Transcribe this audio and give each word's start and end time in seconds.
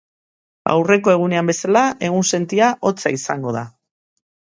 Aurreko 0.75 1.11
egunean 1.15 1.51
bezala, 1.51 1.83
egunsentia 2.07 2.71
hotza 2.91 3.13
izango 3.19 3.53
da. 3.59 3.63